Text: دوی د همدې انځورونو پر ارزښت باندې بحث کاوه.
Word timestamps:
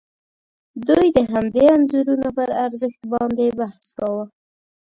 دوی 0.87 1.05
د 1.17 1.19
همدې 1.31 1.63
انځورونو 1.75 2.27
پر 2.37 2.47
ارزښت 2.65 3.01
باندې 3.13 3.45
بحث 3.59 3.85
کاوه. 3.97 4.25